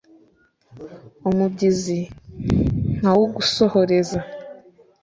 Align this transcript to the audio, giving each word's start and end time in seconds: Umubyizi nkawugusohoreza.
Umubyizi 1.29 1.99
nkawugusohoreza. 2.97 4.19